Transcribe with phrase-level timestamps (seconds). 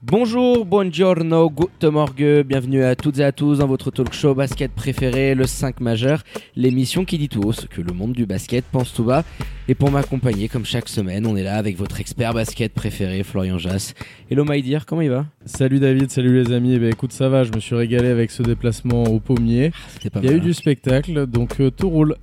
[0.00, 4.70] Bonjour, buongiorno, guten morgue, bienvenue à toutes et à tous dans votre talk show basket
[4.70, 6.22] préféré, le 5 majeur,
[6.54, 9.24] l'émission qui dit tout haut ce que le monde du basket pense tout bas.
[9.66, 13.58] Et pour m'accompagner, comme chaque semaine, on est là avec votre expert basket préféré, Florian
[13.58, 13.94] Jass.
[14.30, 15.26] Hello Maïdir, comment il va?
[15.48, 16.74] Salut David, salut les amis.
[16.74, 19.72] Eh ben, écoute, ça va, je me suis régalé avec ce déplacement au pommier.
[19.94, 22.16] C'était pas Il y a mal, eu du spectacle, donc euh, tout roule.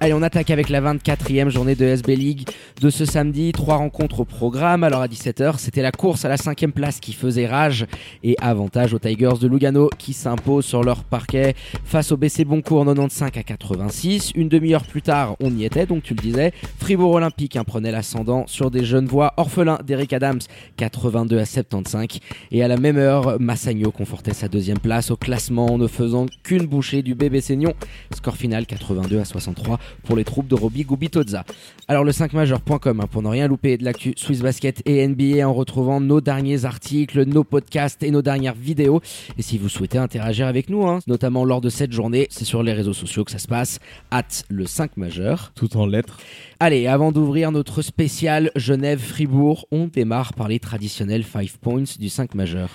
[0.00, 2.48] Allez, on attaque avec la 24e journée de SB League
[2.80, 3.50] de ce samedi.
[3.50, 4.84] Trois rencontres au programme.
[4.84, 7.84] Alors à 17h, c'était la course à la cinquième place qui faisait rage
[8.22, 12.84] et avantage aux Tigers de Lugano qui s'imposent sur leur parquet face au BC Boncourt
[12.84, 14.30] 95 à 86.
[14.36, 16.52] Une demi-heure plus tard, on y était, donc tu le disais.
[16.78, 20.38] Fribourg Olympique hein, prenait l'ascendant sur des jeunes voix orphelins d'Eric Adams
[20.76, 22.06] 82 à 75.
[22.52, 26.26] Et à la même heure, Massagno confortait sa deuxième place au classement en ne faisant
[26.42, 27.72] qu'une bouchée du bébé Seignon.
[28.14, 31.44] Score final 82 à 63 pour les troupes de Roby Gubitoza.
[31.88, 35.54] Alors le 5majeur.com hein, pour ne rien louper de l'actu Swiss Basket et NBA en
[35.54, 39.00] retrouvant nos derniers articles, nos podcasts et nos dernières vidéos.
[39.38, 42.62] Et si vous souhaitez interagir avec nous, hein, notamment lors de cette journée, c'est sur
[42.62, 45.52] les réseaux sociaux que ça se passe, at le 5 majeur.
[45.54, 46.18] Tout en lettres.
[46.60, 52.34] Allez, avant d'ouvrir notre spécial Genève-Fribourg, on démarre par les traditionnels 5 points du 5
[52.34, 52.70] majeur.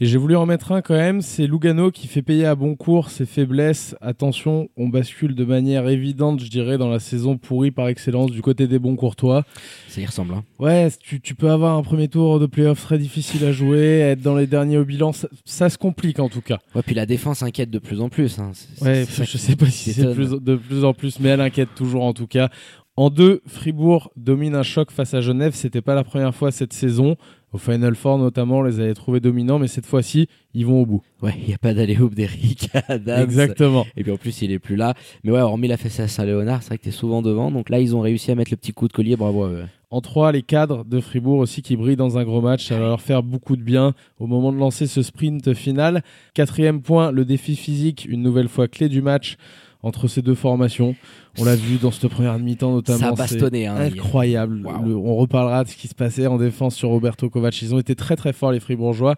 [0.00, 2.74] Et j'ai voulu en mettre un quand même, c'est Lugano qui fait payer à bon
[2.74, 3.94] cours ses faiblesses.
[4.00, 8.42] Attention, on bascule de manière évidente, je dirais, dans la saison pourrie par excellence du
[8.42, 9.44] côté des bons courtois.
[9.88, 10.44] Ça y ressemble, hein.
[10.58, 14.20] Ouais, tu, tu peux avoir un premier tour de playoff très difficile à jouer, être
[14.20, 16.58] dans les derniers au bilan, ça, ça se complique en tout cas.
[16.74, 18.40] Ouais, puis la défense inquiète de plus en plus.
[18.40, 18.50] Hein.
[18.80, 22.12] Ouais, je sais pas si c'est de plus en plus, mais elle inquiète toujours en
[22.12, 22.50] tout cas.
[22.98, 25.54] En deux, Fribourg domine un choc face à Genève.
[25.54, 27.14] C'était pas la première fois cette saison.
[27.52, 30.84] Au Final Four notamment, on les avait trouvés dominants, mais cette fois-ci, ils vont au
[30.84, 31.00] bout.
[31.22, 33.22] Ouais, il n'y a pas d'aller-hoop d'Eric Adams.
[33.22, 33.86] Exactement.
[33.96, 34.94] Et puis en plus, il est plus là.
[35.22, 37.52] Mais ouais, hormis la fessée à Saint-Léonard, c'est vrai que t'es souvent devant.
[37.52, 39.14] Donc là, ils ont réussi à mettre le petit coup de collier.
[39.14, 39.64] Bravo à eux.
[39.90, 42.66] En trois, les cadres de Fribourg aussi qui brillent dans un gros match.
[42.66, 46.02] Ça va leur faire beaucoup de bien au moment de lancer ce sprint final.
[46.34, 49.36] Quatrième point, le défi physique, une nouvelle fois clé du match
[49.82, 50.94] entre ces deux formations.
[51.38, 52.98] On l'a vu dans cette première mi-temps notamment.
[52.98, 53.66] Ça a bastonné.
[53.66, 54.62] Hein, Incroyable.
[54.84, 57.60] Le- on reparlera de ce qui se passait en défense sur Roberto Kovac.
[57.62, 59.14] Ils ont été très très forts les Fribourgeois.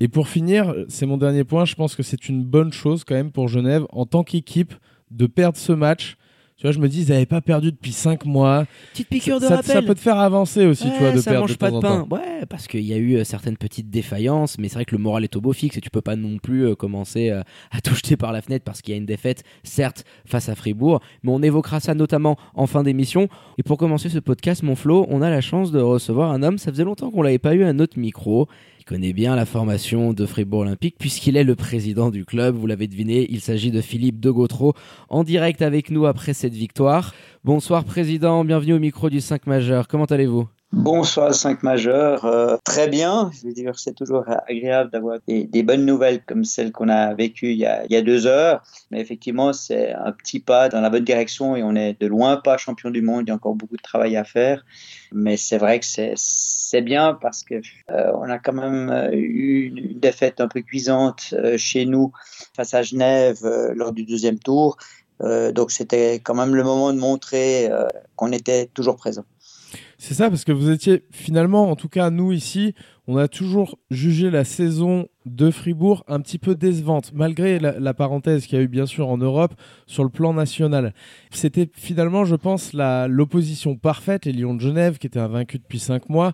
[0.00, 1.64] Et pour finir, c'est mon dernier point.
[1.64, 4.74] Je pense que c'est une bonne chose quand même pour Genève en tant qu'équipe
[5.10, 6.16] de perdre ce match.
[6.56, 8.64] Tu vois, je me dis, ils n'avaient pas perdu depuis 5 mois.
[8.92, 9.74] Petite piqûre de ça, rappel.
[9.74, 11.80] ça peut te faire avancer aussi, tu vois, de ça perdre mange de pas temps
[11.80, 12.00] de en pain.
[12.04, 12.14] temps.
[12.14, 15.02] Ouais, parce qu'il y a eu euh, certaines petites défaillances, mais c'est vrai que le
[15.02, 17.42] moral est au beau fixe et tu peux pas non plus euh, commencer euh,
[17.72, 20.54] à tout jeter par la fenêtre parce qu'il y a une défaite, certes, face à
[20.54, 23.28] Fribourg, mais on évoquera ça notamment en fin d'émission.
[23.58, 26.58] Et pour commencer ce podcast, mon Flo, on a la chance de recevoir un homme,
[26.58, 28.46] ça faisait longtemps qu'on l'avait pas eu à notre micro.
[28.84, 32.54] Il connaît bien la formation de Fribourg Olympique puisqu'il est le président du club.
[32.54, 34.74] Vous l'avez deviné, il s'agit de Philippe de Gautreau
[35.08, 37.14] en direct avec nous après cette victoire.
[37.44, 39.88] Bonsoir président, bienvenue au micro du 5 majeur.
[39.88, 40.48] Comment allez-vous?
[40.76, 45.62] Bonsoir 5 majeurs, Euh, très bien, je veux dire c'est toujours agréable d'avoir des, des
[45.62, 48.60] bonnes nouvelles comme celles qu'on a vécues il y a, il y a deux heures,
[48.90, 52.38] mais effectivement c'est un petit pas dans la bonne direction et on est de loin
[52.38, 54.64] pas champion du monde, il y a encore beaucoup de travail à faire,
[55.12, 55.86] mais c'est vrai que
[56.16, 57.54] c'est bien parce que
[57.90, 62.12] euh, on a quand même euh, eu une, défaite un peu cuisante euh, chez nous
[62.56, 64.76] face à Genève euh, lors du deuxième tour,
[65.22, 67.70] Euh, donc c'était quand même le moment de montrer
[68.16, 69.24] qu'on était toujours présent.
[69.98, 72.74] C'est ça, parce que vous étiez finalement, en tout cas nous ici,
[73.06, 78.46] on a toujours jugé la saison de Fribourg un petit peu décevante, malgré la, parenthèse
[78.46, 79.54] qu'il y a eu bien sûr en Europe
[79.86, 80.94] sur le plan national.
[81.30, 86.08] C'était finalement, je pense, l'opposition parfaite, les Lions de Genève, qui étaient invaincus depuis cinq
[86.08, 86.32] mois,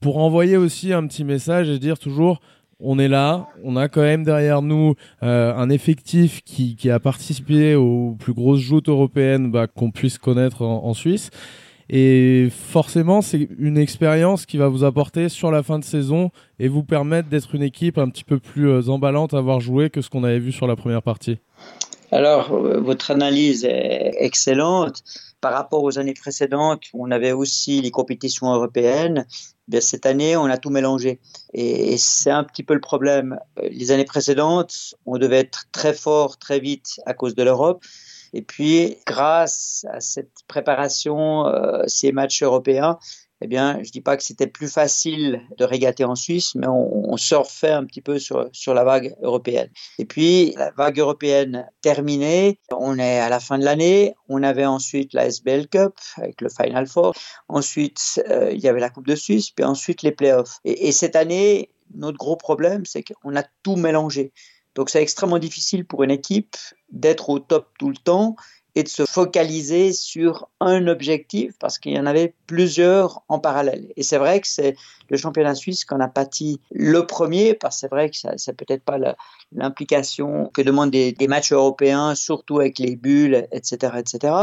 [0.00, 2.40] pour envoyer aussi un petit message et dire toujours
[2.82, 7.74] on est là, on a quand même derrière nous euh, un effectif qui, a participé
[7.74, 11.30] aux plus grosses joutes européennes bah, qu'on puisse connaître en Suisse.
[11.92, 16.68] Et forcément, c'est une expérience qui va vous apporter sur la fin de saison et
[16.68, 20.00] vous permettre d'être une équipe un petit peu plus euh, emballante à voir jouer que
[20.00, 21.38] ce qu'on avait vu sur la première partie.
[22.12, 25.02] Alors, euh, votre analyse est excellente.
[25.40, 29.26] Par rapport aux années précédentes, on avait aussi les compétitions européennes.
[29.80, 31.18] Cette année, on a tout mélangé.
[31.54, 33.36] Et, et c'est un petit peu le problème.
[33.58, 37.82] Euh, Les années précédentes, on devait être très fort très vite à cause de l'Europe.
[38.32, 42.98] Et puis, grâce à cette préparation, euh, ces matchs européens,
[43.42, 47.12] eh bien, je dis pas que c'était plus facile de régater en Suisse, mais on,
[47.12, 49.70] on surfait un petit peu sur, sur la vague européenne.
[49.98, 54.66] Et puis, la vague européenne terminée, on est à la fin de l'année, on avait
[54.66, 57.14] ensuite la SBL Cup avec le Final Four,
[57.48, 60.58] ensuite euh, il y avait la Coupe de Suisse, puis ensuite les playoffs.
[60.64, 64.32] Et cette année, notre gros problème, c'est qu'on a tout mélangé.
[64.74, 66.56] Donc c'est extrêmement difficile pour une équipe
[66.90, 68.36] d'être au top tout le temps
[68.76, 73.92] et de se focaliser sur un objectif parce qu'il y en avait plusieurs en parallèle.
[73.96, 74.76] Et c'est vrai que c'est
[75.08, 78.56] le championnat suisse qu'on a pâti le premier parce que c'est vrai que ça, c'est
[78.56, 78.98] peut-être pas
[79.52, 84.34] l'implication que demandent des, matchs européens, surtout avec les bulles, etc., etc.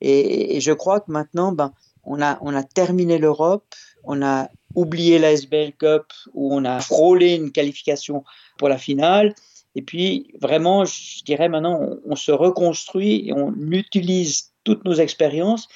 [0.00, 1.72] Et, et je crois que maintenant, ben,
[2.04, 3.74] on a, on a terminé l'Europe,
[4.04, 8.24] on a oublié la SBL Cup où on a frôlé une qualification
[8.58, 9.34] pour la finale.
[9.74, 15.68] Et puis, vraiment, je dirais maintenant, on, se reconstruit et on utilise toutes nos expériences.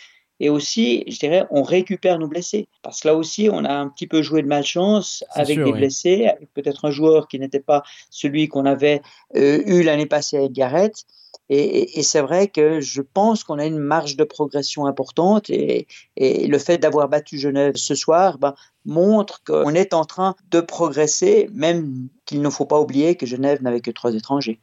[0.45, 2.69] Et aussi, je dirais, on récupère nos blessés.
[2.83, 5.73] Parce que là aussi, on a un petit peu joué de malchance avec sûr, des
[5.73, 5.79] oui.
[5.79, 9.01] blessés, avec peut-être un joueur qui n'était pas celui qu'on avait
[9.37, 11.07] euh, eu l'année passée avec Garrett.
[11.49, 15.49] Et, et, et c'est vrai que je pense qu'on a une marge de progression importante
[15.49, 15.87] et,
[16.19, 18.55] et le fait d'avoir battu Genève ce soir ben,
[18.85, 23.63] montre qu'on est en train de progresser, même qu'il ne faut pas oublier que Genève
[23.63, 24.61] n'avait que trois étrangers.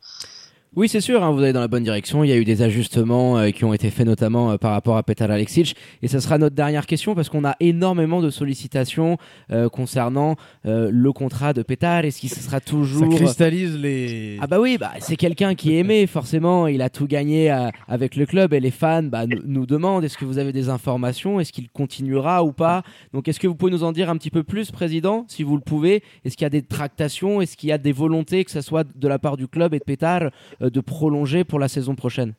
[0.77, 2.23] Oui, c'est sûr, hein, vous allez dans la bonne direction.
[2.23, 4.95] Il y a eu des ajustements euh, qui ont été faits notamment euh, par rapport
[4.95, 5.75] à Petar Alexic.
[6.01, 9.18] Et ce sera notre dernière question parce qu'on a énormément de sollicitations
[9.51, 12.06] euh, concernant euh, le contrat de Petar.
[12.06, 13.12] Est-ce qu'il sera toujours...
[13.12, 14.38] Ça cristallise les...
[14.39, 16.68] Ah bah oui, bah, c'est quelqu'un qui est aimé, forcément.
[16.68, 20.18] Il a tout gagné à, avec le club et les fans bah, nous demandent est-ce
[20.18, 21.41] que vous avez des informations?
[21.41, 22.83] Est-ce qu'il continuera ou pas?
[23.12, 25.57] Donc est-ce que vous pouvez nous en dire un petit peu plus, Président, si vous
[25.57, 26.01] le pouvez?
[26.23, 27.41] Est-ce qu'il y a des tractations?
[27.41, 29.79] Est-ce qu'il y a des volontés, que ce soit de la part du club et
[29.79, 30.31] de Petar
[30.69, 32.34] de prolonger pour la saison prochaine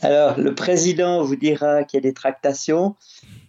[0.00, 2.96] Alors, le président vous dira qu'il y a des tractations,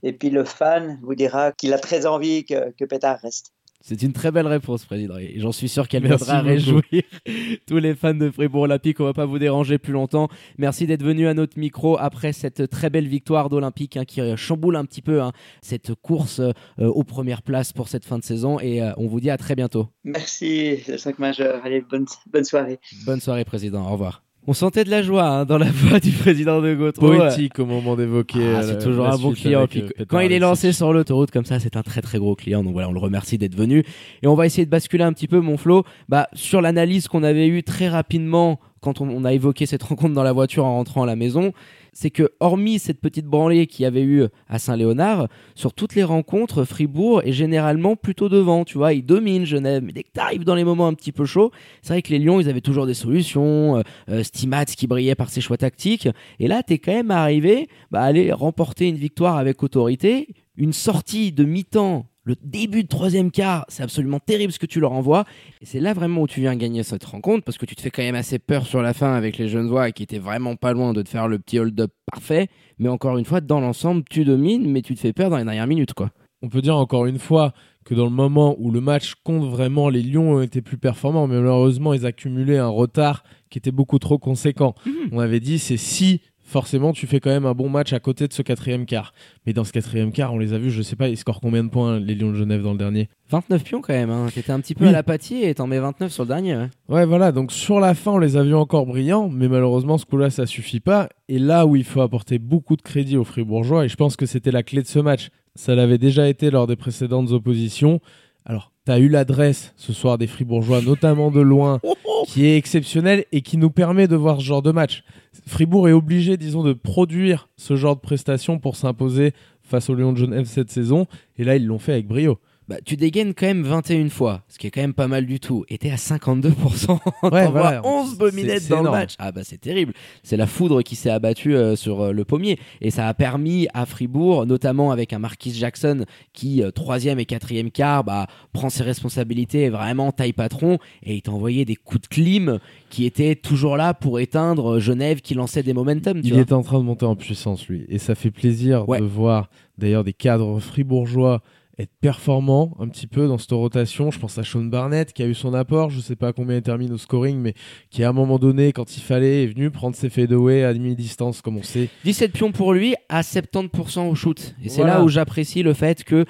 [0.04, 3.55] et puis le fan vous dira qu'il a très envie que, que Pétard reste.
[3.87, 5.15] C'est une très belle réponse, Président.
[5.19, 6.81] Et j'en suis sûr qu'elle viendra réjouir
[7.67, 8.99] tous les fans de Fribourg Olympique.
[8.99, 10.27] On va pas vous déranger plus longtemps.
[10.57, 14.75] Merci d'être venu à notre micro après cette très belle victoire d'Olympique hein, qui chamboule
[14.75, 18.59] un petit peu hein, cette course euh, aux premières places pour cette fin de saison.
[18.59, 19.87] Et euh, on vous dit à très bientôt.
[20.03, 21.63] Merci, le 5 majeur.
[21.63, 22.79] Allez, bonne, bonne soirée.
[23.05, 23.87] Bonne soirée, Président.
[23.87, 24.25] Au revoir.
[24.47, 27.07] On sentait de la joie hein, dans la voix du président de Gautreau.
[27.07, 28.56] Poétique au moment d'évoquer.
[28.56, 29.62] Ah, c'est toujours un bon client.
[29.62, 32.36] Avec, euh, quand il est lancé sur l'autoroute comme ça, c'est un très très gros
[32.36, 32.63] client.
[32.63, 33.83] Donc voilà, on le remercie d'être venu.
[34.21, 37.24] Et on va essayer de basculer un petit peu, mon Flo, bah, sur l'analyse qu'on
[37.24, 40.75] avait eue très rapidement quand on, on, a évoqué cette rencontre dans la voiture en
[40.75, 41.51] rentrant à la maison,
[41.95, 46.03] c'est que hormis cette petite branlée qu'il y avait eu à Saint-Léonard, sur toutes les
[46.03, 50.19] rencontres, Fribourg est généralement plutôt devant, tu vois, il domine Genève, mais dès que tu
[50.19, 51.51] arrives dans les moments un petit peu chauds,
[51.81, 55.30] c'est vrai que les Lions, ils avaient toujours des solutions, euh, Stimats qui brillait par
[55.30, 56.09] ses choix tactiques,
[56.39, 60.27] et là, tu es quand même arrivé bah, à aller remporter une victoire avec autorité,
[60.57, 64.80] une sortie de mi-temps le début de troisième quart, c'est absolument terrible ce que tu
[64.80, 65.25] leur envoies.
[65.62, 67.92] Et c'est là vraiment où tu viens gagner cette rencontre parce que tu te fais
[67.92, 70.74] quand même assez peur sur la fin avec les jeunes voix qui étaient vraiment pas
[70.74, 72.48] loin de te faire le petit hold-up parfait.
[72.80, 75.44] Mais encore une fois, dans l'ensemble, tu domines, mais tu te fais peur dans les
[75.44, 76.10] dernières minutes, quoi.
[76.42, 77.54] On peut dire encore une fois
[77.86, 81.28] que dans le moment où le match compte vraiment, les Lions ont été plus performants,
[81.28, 84.74] mais malheureusement, ils accumulaient un retard qui était beaucoup trop conséquent.
[84.86, 84.92] Mmh.
[85.12, 88.27] On avait dit, c'est si forcément tu fais quand même un bon match à côté
[88.27, 89.13] de ce quatrième quart.
[89.45, 91.63] Mais dans ce quatrième quart, on les a vus, je sais pas, ils scorent combien
[91.63, 93.09] de points les Lions de Genève dans le dernier?
[93.30, 94.27] 29 pions quand même, hein.
[94.33, 94.89] t'étais un petit peu oui.
[94.89, 96.56] à l'apathie et t'en mets 29 sur le dernier.
[96.56, 96.69] Ouais.
[96.89, 97.06] ouais.
[97.06, 100.30] voilà, donc sur la fin on les a vus encore brillants, mais malheureusement ce coup-là
[100.30, 101.09] ça suffit pas.
[101.28, 104.25] Et là où il faut apporter beaucoup de crédit aux Fribourgeois, et je pense que
[104.25, 107.99] c'était la clé de ce match, ça l'avait déjà été lors des précédentes oppositions.
[108.45, 111.81] Alors, tu as eu l'adresse ce soir des Fribourgeois, notamment de loin,
[112.28, 115.04] qui est exceptionnelle et qui nous permet de voir ce genre de match.
[115.47, 119.33] Fribourg est obligé, disons, de produire ce genre de prestations pour s'imposer
[119.64, 121.07] face au Lyon de Genève cette saison.
[121.37, 122.40] Et là, ils l'ont fait avec brio.
[122.68, 125.40] Bah, tu dégaines quand même 21 fois, ce qui est quand même pas mal du
[125.40, 125.66] tout.
[125.69, 127.00] Et t'es à 52%.
[127.31, 127.81] Ouais, voilà.
[127.84, 128.86] 11 bominettes dans énorme.
[128.86, 129.16] le match.
[129.19, 129.94] Ah bah c'est terrible.
[130.24, 132.60] C'est la foudre qui s'est abattue euh, sur euh, le pommier.
[132.81, 137.26] Et ça a permis à Fribourg, notamment avec un Marquis Jackson qui, euh, troisième et
[137.26, 140.78] quatrième quart, bah, prend ses responsabilités et vraiment taille patron.
[141.04, 145.22] Et il t'a envoyé des coups de clim qui étaient toujours là pour éteindre Genève
[145.22, 146.22] qui lançait des momentum.
[146.22, 146.42] Tu il vois.
[146.42, 147.86] est en train de monter en puissance, lui.
[147.90, 149.00] Et ça fait plaisir ouais.
[149.00, 151.42] de voir d'ailleurs des cadres fribourgeois
[151.77, 154.11] être performant un petit peu dans cette rotation.
[154.11, 156.61] Je pense à Sean Barnett qui a eu son apport, je sais pas combien il
[156.61, 157.53] termine au scoring, mais
[157.89, 161.41] qui à un moment donné, quand il fallait, est venu prendre ses fadeaways à demi-distance,
[161.41, 161.89] comme on sait.
[162.03, 164.55] 17 pions pour lui à 70% au shoot.
[164.63, 166.25] Et c'est là où j'apprécie le fait que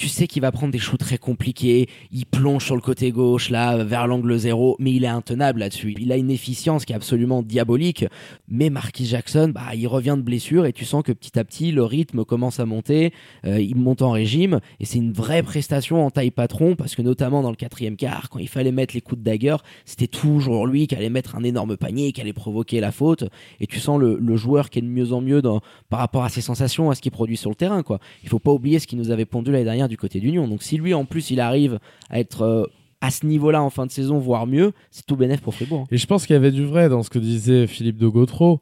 [0.00, 3.50] tu sais qu'il va prendre des shoots très compliqués, il plonge sur le côté gauche,
[3.50, 5.94] là, vers l'angle zéro, mais il est intenable là-dessus.
[6.00, 8.06] Il a une efficience qui est absolument diabolique,
[8.48, 11.70] mais Marquis Jackson, bah, il revient de blessure et tu sens que petit à petit,
[11.70, 13.12] le rythme commence à monter,
[13.44, 17.02] euh, il monte en régime, et c'est une vraie prestation en taille patron, parce que
[17.02, 20.66] notamment dans le quatrième quart, quand il fallait mettre les coups de dagger, c'était toujours
[20.66, 23.24] lui qui allait mettre un énorme panier, qui allait provoquer la faute,
[23.60, 26.30] et tu sens le, joueur qui est de mieux en mieux dans, par rapport à
[26.30, 27.98] ses sensations, à ce qu'il produit sur le terrain, quoi.
[28.22, 30.48] Il faut pas oublier ce qui nous avait pondu l'année dernière du côté d'Union.
[30.48, 31.78] Donc si lui en plus il arrive
[32.08, 32.64] à être euh,
[33.00, 35.86] à ce niveau-là en fin de saison, voire mieux, c'est tout bénéf pour Fribourg.
[35.90, 38.60] Et je pense qu'il y avait du vrai dans ce que disait Philippe de Gautreau.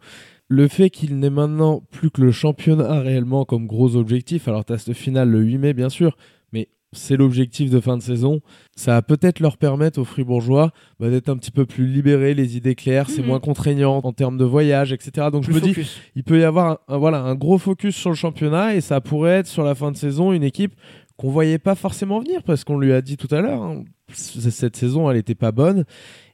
[0.48, 4.72] Le fait qu'il n'ait maintenant plus que le championnat réellement comme gros objectif, alors tu
[4.72, 6.16] as ce final le 8 mai bien sûr,
[6.52, 8.40] mais c'est l'objectif de fin de saison.
[8.74, 10.70] Ça va peut-être leur permettre aux Fribourgeois
[11.00, 13.26] bah, d'être un petit peu plus libérés, les idées claires, c'est mhm.
[13.26, 15.26] moins contraignant en termes de voyage, etc.
[15.30, 15.74] Donc je me dis,
[16.14, 19.48] il peut y avoir voilà, un gros focus sur le championnat et ça pourrait être
[19.48, 20.74] sur la fin de saison une équipe
[21.18, 23.84] qu'on voyait pas forcément venir parce qu'on lui a dit tout à l'heure, hein,
[24.14, 25.84] cette saison elle était pas bonne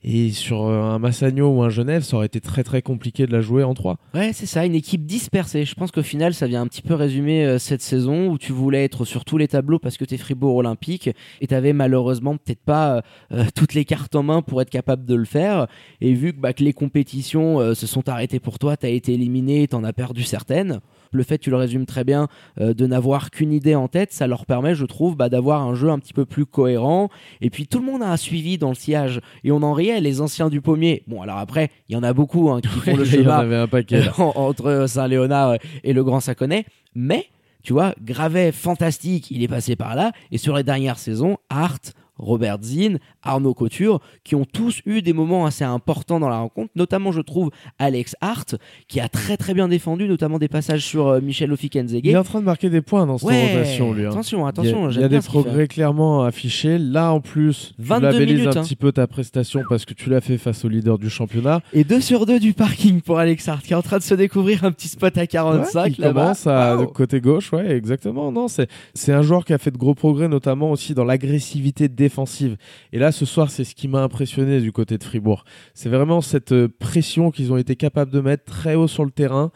[0.04, 3.32] et sur euh, un Massagno ou un Genève ça aurait été très très compliqué de
[3.32, 3.96] la jouer en 3.
[4.14, 5.64] Ouais c'est ça, une équipe dispersée.
[5.64, 8.52] Je pense qu'au final ça vient un petit peu résumer euh, cette saison où tu
[8.52, 11.72] voulais être sur tous les tableaux parce que tu es Fribourg Olympique et tu avais
[11.72, 15.66] malheureusement peut-être pas euh, toutes les cartes en main pour être capable de le faire
[16.00, 19.14] et vu que, bah, que les compétitions se sont arrêtées pour toi, tu as été
[19.14, 20.80] éliminé, tu en as perdu certaines
[21.12, 22.26] le fait, tu le résumes très bien,
[22.58, 25.88] de n'avoir qu'une idée en tête, ça leur permet, je trouve, bah, d'avoir un jeu
[25.88, 27.08] un petit peu plus cohérent.
[27.40, 29.20] Et puis tout le monde a un suivi dans le sillage.
[29.44, 31.02] Et on en riait, les anciens du pommier.
[31.06, 33.66] Bon, alors après, il y en a beaucoup hein, qui font le chemin
[34.18, 36.66] entre Saint-Léonard et le Grand Saconnet.
[36.94, 37.26] Mais,
[37.62, 40.12] tu vois, Gravet, fantastique, il est passé par là.
[40.30, 41.80] Et sur les dernières saisons, Art,
[42.24, 46.70] Robert Zinn, Arnaud Couture, qui ont tous eu des moments assez importants dans la rencontre,
[46.74, 48.56] notamment je trouve Alex Hart,
[48.88, 52.00] qui a très très bien défendu, notamment des passages sur euh, Michel Ofikenzege.
[52.02, 54.06] Il est en train de marquer des points dans cette rotation, lui.
[54.06, 54.10] Hein.
[54.10, 54.90] Attention, attention.
[54.90, 56.78] Il y a, des progrès clairement affichés.
[56.78, 58.62] Là, en plus, tu labellises un hein.
[58.62, 61.60] petit peu ta prestation parce que tu l'as fait face au leader du championnat.
[61.72, 64.14] Et 2 sur 2 du parking pour Alex Hart, qui est en train de se
[64.14, 68.32] découvrir un petit spot à 45 il commence à côté gauche, ouais, exactement.
[68.32, 72.13] Non, c'est un joueur qui a fait de gros progrès, notamment aussi dans l'agressivité défensive.
[72.92, 75.44] Et là, ce soir, c'est ce qui m'a impressionné du côté de Fribourg.
[75.74, 79.10] C'est vraiment cette euh, pression qu'ils ont été capables de mettre très haut sur le
[79.10, 79.50] terrain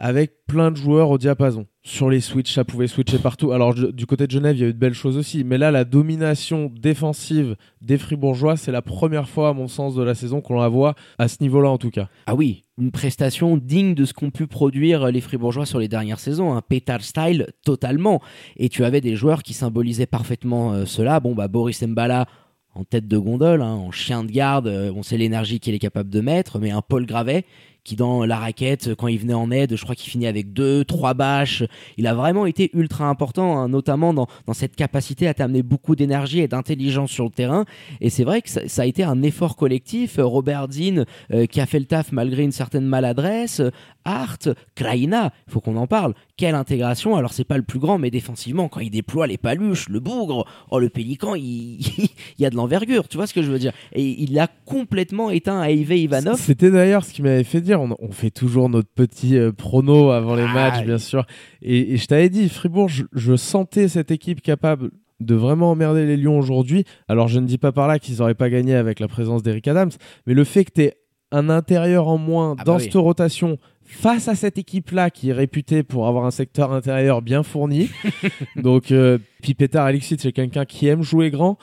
[0.00, 1.66] avec plein de joueurs au diapason.
[1.82, 3.52] Sur les switches, ça pouvait switcher partout.
[3.52, 5.42] Alors du côté de Genève, il y a eu de belles choses aussi.
[5.42, 10.02] Mais là, la domination défensive des Fribourgeois, c'est la première fois, à mon sens, de
[10.02, 12.08] la saison qu'on la voit à ce niveau-là, en tout cas.
[12.26, 16.20] Ah oui, une prestation digne de ce qu'ont pu produire les Fribourgeois sur les dernières
[16.20, 16.54] saisons.
[16.54, 18.22] Un pétard style totalement.
[18.56, 21.18] Et tu avais des joueurs qui symbolisaient parfaitement euh, cela.
[21.20, 22.26] Bon, bah Boris Mbala
[22.74, 25.80] en tête de gondole, hein, en chien de garde, euh, on sait l'énergie qu'il est
[25.80, 27.44] capable de mettre, mais un Paul Gravet
[27.84, 30.84] qui dans la raquette, quand il venait en aide, je crois qu'il finit avec deux,
[30.84, 31.64] trois bâches.
[31.96, 36.40] Il a vraiment été ultra important, hein, notamment dans, cette capacité à t'amener beaucoup d'énergie
[36.40, 37.64] et d'intelligence sur le terrain.
[38.00, 40.18] Et c'est vrai que ça, a été un effort collectif.
[40.18, 43.62] Robert Zinn, euh, qui a fait le taf malgré une certaine maladresse.
[44.04, 46.14] Hart, Kraina, il faut qu'on en parle.
[46.36, 49.88] Quelle intégration Alors c'est pas le plus grand, mais défensivement, quand il déploie les paluches,
[49.88, 51.78] le bougre, oh le pélican, il,
[52.38, 53.72] y a de l'envergure, tu vois ce que je veux dire?
[53.92, 56.40] Et il a complètement éteint Aive Ivanov.
[56.40, 60.34] C'était d'ailleurs ce qui m'avait fait dire on, fait toujours notre petit euh, prono avant
[60.34, 61.26] les matchs, bien sûr.
[61.62, 66.38] Et, je t'avais dit, Fribourg, je, sentais cette équipe capable de vraiment emmerder les Lions
[66.38, 66.84] aujourd'hui.
[67.08, 69.66] Alors, je ne dis pas par là qu'ils n'auraient pas gagné avec la présence d'Eric
[69.68, 69.90] Adams,
[70.26, 70.94] mais le fait que tu aies
[71.30, 75.34] un intérieur en moins ah bah dans cette rotation face à cette équipe-là qui est
[75.34, 77.90] réputée pour avoir un secteur intérieur bien fourni.
[78.56, 81.58] Donc, euh, puis Alexis, c'est quelqu'un qui aime jouer grand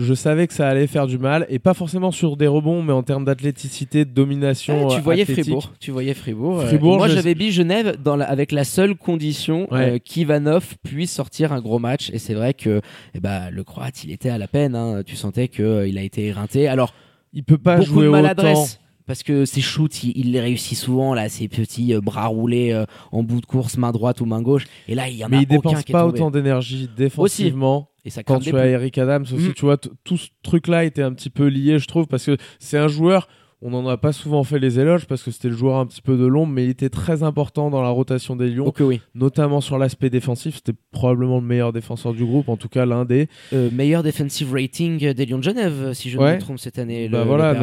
[0.00, 2.92] je savais que ça allait faire du mal et pas forcément sur des rebonds mais
[2.92, 7.50] en termes d'athléticité de domination tu voyais Fribourg tu voyais Fribourg, euh, moi j'avais mis
[7.50, 12.34] Genève dans avec la seule condition euh, qu'Ivanov puisse sortir un gros match et c'est
[12.34, 12.80] vrai que
[13.14, 15.02] eh ben, le croate il était à la peine hein.
[15.04, 16.68] tu sentais qu'il euh, a été éreinté.
[16.68, 16.94] Alors
[17.32, 18.80] il peut pas jouer de maladresse
[19.10, 23.40] parce que ses shoots, il, les réussit souvent là, ses petits bras roulés en bout
[23.40, 24.66] de course, main droite ou main gauche.
[24.86, 27.90] Et là, il y en mais a il dépense pas autant d'énergie défensivement.
[28.04, 29.54] Et ça quand tu as Eric Adams aussi, mm.
[29.54, 32.78] tu vois, tout ce truc-là était un petit peu lié, je trouve, parce que c'est
[32.78, 33.26] un joueur.
[33.62, 36.00] On n'en a pas souvent fait les éloges parce que c'était le joueur un petit
[36.00, 39.02] peu de l'ombre, mais il était très important dans la rotation des Lions, oui.
[39.14, 40.56] notamment sur l'aspect défensif.
[40.56, 43.28] C'était probablement le meilleur défenseur du groupe, en tout cas l'un des.
[43.52, 47.08] Euh, meilleur defensive rating des Lions de Genève, si je ne me trompe cette année.
[47.10, 47.54] Bah voilà,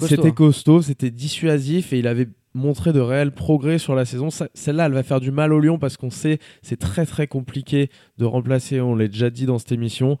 [0.00, 4.28] c'était costaud, c'était dissuasif et il avait montrer de réels progrès sur la saison.
[4.54, 7.90] Celle-là, elle va faire du mal au Lyon parce qu'on sait c'est très très compliqué
[8.18, 10.18] de remplacer, on l'a déjà dit dans cette émission,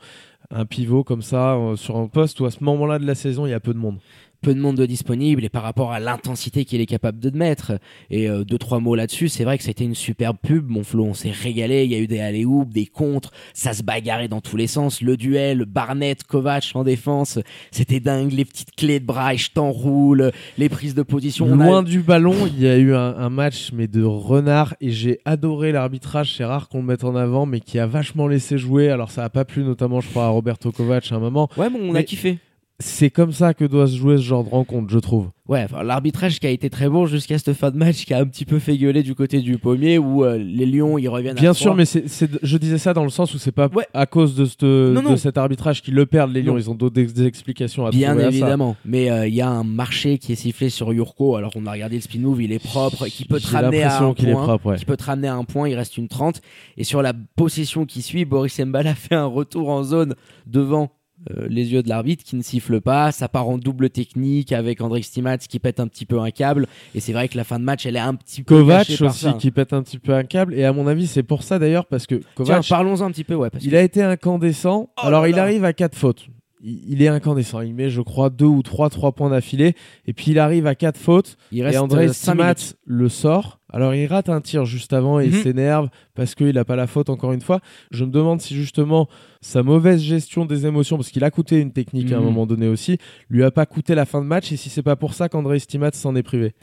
[0.50, 3.46] un pivot comme ça euh, sur un poste où à ce moment-là de la saison,
[3.46, 3.98] il y a peu de monde.
[4.40, 7.78] Peu de monde de disponible et par rapport à l'intensité qu'il est capable de mettre.
[8.10, 10.68] Et euh, deux trois mots là-dessus, c'est vrai que c'était une superbe pub.
[10.68, 11.84] Mon Flo, on s'est régalé.
[11.84, 15.02] Il y a eu des alley des contres, ça se bagarrait dans tous les sens.
[15.02, 17.38] Le duel, Barnett, Kovac en défense,
[17.70, 18.32] c'était dingue.
[18.32, 21.46] Les petites clés de bras, je t'enroule, les prises de position.
[21.46, 25.20] Loin du ballon, il y a eu un, un match mais de renard et j'ai
[25.24, 26.34] adoré l'arbitrage.
[26.36, 28.88] C'est rare qu'on le mette en avant, mais qui a vachement laissé jouer.
[28.88, 31.48] Alors ça a pas plu notamment, je crois, à Roberto Kovac à un moment.
[31.56, 32.38] Ouais, bon, on a kiffé.
[32.80, 35.30] C'est comme ça que doit se jouer ce genre de rencontre, je trouve.
[35.48, 38.18] Ouais, enfin, l'arbitrage qui a été très bon jusqu'à cette fin de match qui a
[38.20, 41.34] un petit peu fait gueuler du côté du pommier où euh, les Lions ils reviennent
[41.34, 43.86] Bien sûr, mais c'est, c'est- je disais ça dans le sens où c'est pas Ouais.
[43.94, 45.10] à cause de, cette- Non, non.
[45.10, 46.52] de cet arbitrage qu'ils le perdent, les Lions.
[46.52, 46.58] Non.
[46.60, 48.28] Ils ont d'autres des explications à Bien trouver ça.
[48.28, 51.34] évidemment, mais euh, il y a un marché qui est sifflé sur Yurko.
[51.34, 53.82] Alors on a regardé le spin move, il est propre, qui peut te J'ai ramener
[53.82, 54.76] à un point, propre, ouais.
[54.76, 55.68] qui peut te ramener à un point.
[55.68, 56.40] Il reste une 30
[56.76, 60.14] et sur la possession qui suit, Boris Mbala fait un retour en zone
[60.46, 60.90] devant.
[61.30, 64.80] Euh, les yeux de l'arbitre qui ne siffle pas, ça part en double technique avec
[64.80, 67.58] André Stimats qui pète un petit peu un câble et c'est vrai que la fin
[67.58, 69.32] de match elle est un petit peu Kovac par aussi ça.
[69.34, 70.54] qui pète un petit peu un câble.
[70.54, 73.24] Et à mon avis, c'est pour ça d'ailleurs, parce que Tiens, Kovac, parlons-en un petit
[73.24, 74.88] peu ouais parce il que- a été incandescent.
[74.96, 76.26] Oh Alors il arrive à quatre fautes.
[76.62, 77.60] Il est incandescent.
[77.60, 79.74] Il met, je crois, deux ou trois, trois points d'affilée.
[80.06, 81.36] Et puis il arrive à quatre fautes.
[81.52, 82.76] il reste et André 5 Stimats minutes.
[82.84, 83.60] le sort.
[83.70, 85.42] Alors il rate un tir juste avant et il Mhm.
[85.42, 87.60] s'énerve parce qu'il n'a pas la faute encore une fois.
[87.90, 89.08] Je me demande si justement
[89.42, 92.24] sa mauvaise gestion des émotions, parce qu'il a coûté une technique à un Mhm.
[92.24, 92.96] moment donné aussi,
[93.28, 95.58] lui a pas coûté la fin de match et si c'est pas pour ça qu'André
[95.58, 96.54] Stimats s'en est privé.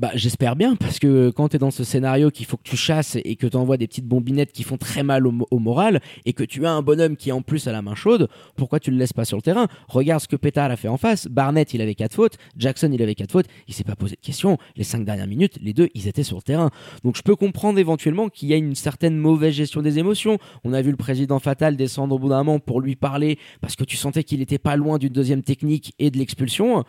[0.00, 2.78] Bah, j'espère bien, parce que quand tu es dans ce scénario qu'il faut que tu
[2.78, 6.00] chasses et que tu envoies des petites bombinettes qui font très mal au, au moral,
[6.24, 8.90] et que tu as un bonhomme qui en plus a la main chaude, pourquoi tu
[8.90, 9.68] le laisses pas sur le terrain?
[9.88, 11.28] Regarde ce que Pétard a fait en face.
[11.28, 12.38] Barnett, il avait quatre fautes.
[12.56, 13.44] Jackson, il avait quatre fautes.
[13.68, 14.56] Il s'est pas posé de questions.
[14.74, 16.70] Les cinq dernières minutes, les deux, ils étaient sur le terrain.
[17.04, 20.38] Donc je peux comprendre éventuellement qu'il y a une certaine mauvaise gestion des émotions.
[20.64, 23.76] On a vu le président Fatal descendre au bout d'un moment pour lui parler, parce
[23.76, 26.84] que tu sentais qu'il était pas loin d'une deuxième technique et de l'expulsion.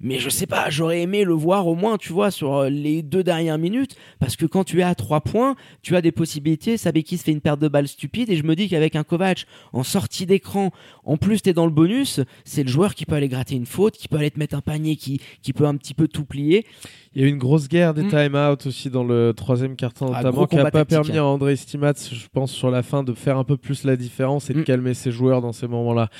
[0.00, 3.02] Mais je sais pas, j'aurais aimé le voir au moins, tu vois, sur euh, les
[3.02, 6.76] deux dernières minutes, parce que quand tu es à trois points, tu as des possibilités.
[6.76, 9.82] Sabekis fait une perte de balle stupide, et je me dis qu'avec un Kovac en
[9.82, 10.70] sortie d'écran,
[11.04, 13.96] en plus t'es dans le bonus, c'est le joueur qui peut aller gratter une faute,
[13.96, 16.66] qui peut aller te mettre un panier, qui, qui peut un petit peu tout plier.
[17.14, 18.10] Il y a eu une grosse guerre des Mm.
[18.10, 21.56] time-out aussi dans le troisième carton, Ah, notamment, qui n'a pas tactique, permis à André
[21.56, 24.60] Stimats, je pense, sur la fin, de faire un peu plus la différence et de
[24.60, 24.64] Mm.
[24.64, 26.10] calmer ses joueurs dans ces moments-là.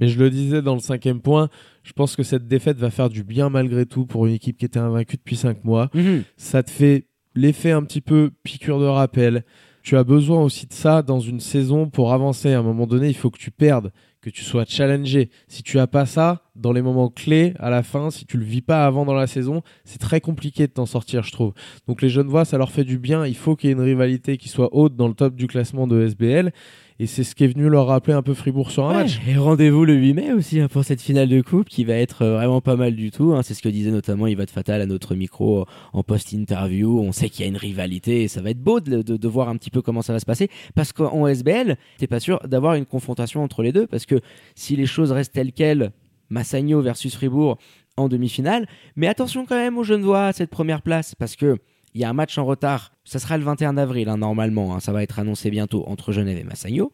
[0.00, 1.48] Mais je le disais dans le cinquième point,
[1.82, 4.64] je pense que cette défaite va faire du bien malgré tout pour une équipe qui
[4.64, 5.90] était invaincue depuis cinq mois.
[6.36, 9.44] Ça te fait l'effet un petit peu piqûre de rappel.
[9.82, 12.52] Tu as besoin aussi de ça dans une saison pour avancer.
[12.52, 15.30] À un moment donné, il faut que tu perdes, que tu sois challengé.
[15.48, 18.44] Si tu as pas ça dans les moments clés à la fin, si tu le
[18.44, 21.52] vis pas avant dans la saison, c'est très compliqué de t'en sortir, je trouve.
[21.88, 23.26] Donc les jeunes voix, ça leur fait du bien.
[23.26, 25.86] Il faut qu'il y ait une rivalité qui soit haute dans le top du classement
[25.86, 26.52] de SBL.
[26.98, 29.18] Et c'est ce qui est venu leur rappeler un peu Fribourg sur un Ouais, match.
[29.26, 32.22] Et rendez-vous le 8 mai aussi hein, pour cette finale de coupe qui va être
[32.22, 33.32] euh, vraiment pas mal du tout.
[33.34, 33.42] hein.
[33.42, 37.00] C'est ce que disait notamment Yvad Fatal à notre micro euh, en post-interview.
[37.00, 39.28] On sait qu'il y a une rivalité et ça va être beau de, de- de
[39.28, 40.48] voir un petit peu comment ça va se passer.
[40.74, 43.86] Parce qu'en SBL, t'es pas sûr d'avoir une confrontation entre les deux.
[43.86, 44.20] Parce que
[44.54, 45.90] si les choses restent telles quelles,
[46.32, 47.58] Massagno versus Fribourg
[47.96, 48.66] en demi-finale.
[48.96, 51.58] Mais attention quand même aux Genevois à cette première place parce que
[51.94, 52.92] il y a un match en retard.
[53.04, 54.74] Ça sera le 21 avril hein, normalement.
[54.74, 54.80] hein.
[54.80, 56.92] Ça va être annoncé bientôt entre Genève et Massagno.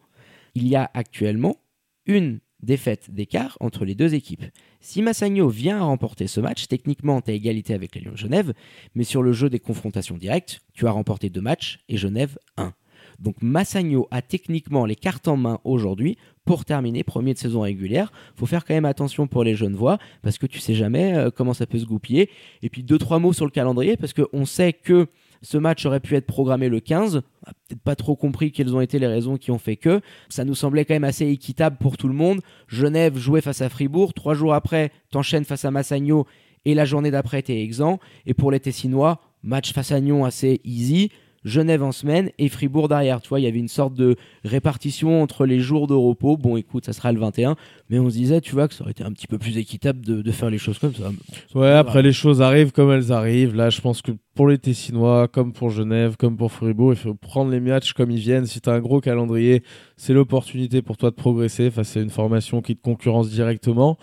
[0.55, 1.55] Il y a actuellement
[2.05, 4.43] une défaite d'écart entre les deux équipes.
[4.81, 8.17] Si Massagno vient à remporter ce match, techniquement, tu as égalité avec les Lions de
[8.17, 8.53] Genève,
[8.95, 12.73] mais sur le jeu des confrontations directes, tu as remporté deux matchs et Genève un.
[13.19, 18.11] Donc Massagno a techniquement les cartes en main aujourd'hui pour terminer premier de saison régulière.
[18.35, 21.29] faut faire quand même attention pour les jeunes voix parce que tu sais jamais euh,
[21.29, 22.29] comment ça peut se goupiller.
[22.61, 25.07] Et puis deux trois mots sur le calendrier parce qu'on sait que
[25.41, 27.15] ce match aurait pu être programmé le 15.
[27.15, 30.01] On n'a peut-être pas trop compris quelles ont été les raisons qui ont fait que.
[30.27, 32.41] Ça nous semblait quand même assez équitable pour tout le monde.
[32.67, 34.13] Genève jouait face à Fribourg.
[34.13, 36.25] Trois jours après, t'enchaînes face à Massagno.
[36.65, 37.99] Et la journée d'après, t'es exempt.
[38.25, 41.09] Et pour les Tessinois, match face à Nyon assez easy.
[41.43, 43.21] Genève en semaine et Fribourg derrière.
[43.21, 46.37] Tu vois, il y avait une sorte de répartition entre les jours de repos.
[46.37, 47.55] Bon, écoute, ça sera le 21.
[47.89, 50.05] Mais on se disait, tu vois, que ça aurait été un petit peu plus équitable
[50.05, 51.11] de, de faire les choses comme ça.
[51.55, 53.55] Ouais, après les choses arrivent comme elles arrivent.
[53.55, 57.13] Là, je pense que pour les Tessinois, comme pour Genève, comme pour Fribourg, il faut
[57.13, 58.45] prendre les matchs comme ils viennent.
[58.45, 59.63] Si tu as un gros calendrier,
[59.97, 63.97] c'est l'opportunité pour toi de progresser face à une formation qui te concurrence directement.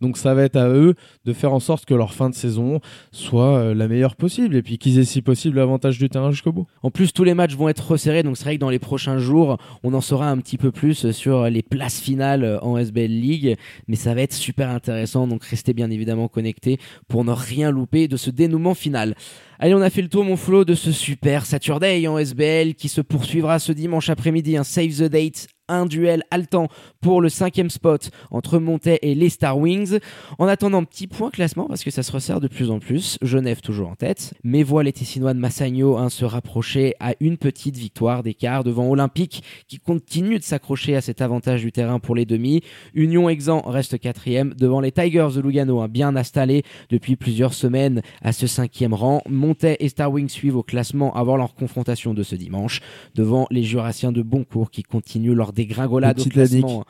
[0.00, 2.80] Donc ça va être à eux de faire en sorte que leur fin de saison
[3.12, 6.52] soit euh, la meilleure possible et puis qu'ils aient si possible l'avantage du terrain jusqu'au
[6.52, 6.66] bout.
[6.82, 9.18] En plus, tous les matchs vont être resserrés, donc c'est vrai que dans les prochains
[9.18, 13.56] jours, on en saura un petit peu plus sur les places finales en SBL League,
[13.88, 16.78] mais ça va être super intéressant, donc restez bien évidemment connectés
[17.08, 19.14] pour ne rien louper de ce dénouement final.
[19.58, 22.88] Allez, on a fait le tour, mon Flo, de ce super Saturday en SBL qui
[22.88, 26.68] se poursuivra ce dimanche après-midi, un Save the Date un duel haletant
[27.00, 29.98] pour le cinquième spot entre Montet et les Star Wings.
[30.38, 33.18] En attendant, petit point classement parce que ça se resserre de plus en plus.
[33.22, 37.38] Genève toujours en tête, mais voit les Tessinois de Massagno hein, se rapprocher à une
[37.38, 42.14] petite victoire d'écart devant Olympique qui continue de s'accrocher à cet avantage du terrain pour
[42.14, 42.60] les demi.
[42.94, 48.02] Union Exan reste quatrième devant les Tigers de Lugano, hein, bien installés depuis plusieurs semaines
[48.22, 49.22] à ce cinquième rang.
[49.28, 52.80] Montet et Star Wings suivent au classement avant leur confrontation de ce dimanche
[53.14, 56.84] devant les Jurassiens de Boncourt qui continuent leur dégringolade au classement.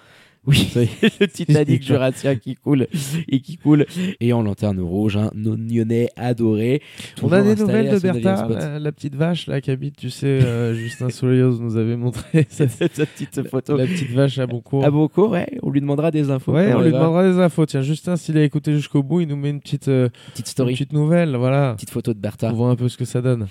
[0.46, 0.70] Oui,
[1.20, 2.86] le Titanic jurassien qui coule
[3.28, 3.86] et qui coule.
[4.20, 6.82] Et en lanterne rouge, un oignonnet adoré.
[7.22, 10.74] On a des nouvelles de Bertha, la, petite vache là qui habite, tu sais, euh,
[10.84, 13.76] Justin Soleillos nous avait montré cette, petite photo.
[13.76, 14.84] La petite vache à Boncourt.
[14.84, 15.46] À Boncourt, ouais.
[15.62, 16.52] On lui demandera des infos.
[16.52, 17.64] Ouais, on lui demandera des infos.
[17.64, 20.72] Tiens, Justin, s'il a écouté jusqu'au bout, il nous met une petite, euh, petite story.
[20.72, 21.72] Une petite nouvelle, voilà.
[21.74, 22.50] Petite photo de Bertha.
[22.50, 23.46] On voit un peu ce que ça donne.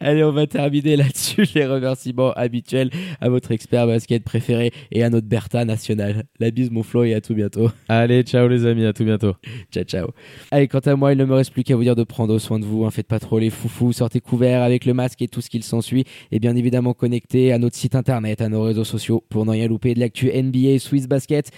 [0.00, 1.46] Allez, on va terminer là-dessus.
[1.56, 2.90] Les remerciements habituels
[3.20, 6.24] à votre expert basket préféré et à notre Bertha national.
[6.38, 7.70] La bise mon Flo et à tout bientôt.
[7.88, 9.34] Allez, ciao les amis, à tout bientôt.
[9.72, 10.08] ciao ciao.
[10.50, 12.58] Allez, quant à moi, il ne me reste plus qu'à vous dire de prendre soin
[12.58, 12.90] de vous, hein.
[12.90, 16.04] faites pas trop les foufous, sortez couverts avec le masque et tout ce qu'il s'ensuit
[16.30, 19.68] et bien évidemment connectez à notre site internet, à nos réseaux sociaux pour n'en rien
[19.68, 21.50] louper de l'actu NBA Swiss Basket.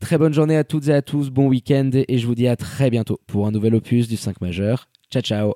[0.00, 2.56] Très bonne journée à toutes et à tous, bon week-end et je vous dis à
[2.56, 4.88] très bientôt pour un nouvel opus du 5 majeur.
[5.10, 5.54] Ciao ciao.